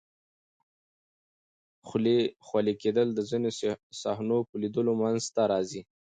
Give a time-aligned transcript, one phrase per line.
[2.45, 3.49] خولې کېدل د ځینو
[4.01, 5.81] صحنو په لیدلو منځ ته راځي.